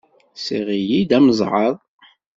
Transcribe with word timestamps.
Ssiɣ-iyi-d 0.37 1.11
amezɛaḍ. 1.17 1.75